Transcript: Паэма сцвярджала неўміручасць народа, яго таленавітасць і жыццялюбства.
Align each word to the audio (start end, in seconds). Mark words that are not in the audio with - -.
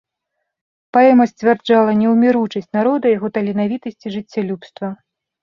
Паэма 0.95 1.27
сцвярджала 1.31 1.91
неўміручасць 1.99 2.73
народа, 2.79 3.05
яго 3.17 3.27
таленавітасць 3.37 4.03
і 4.09 4.17
жыццялюбства. 4.17 4.93